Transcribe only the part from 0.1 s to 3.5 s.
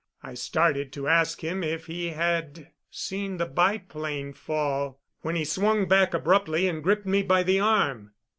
I started to ask him if he had seen the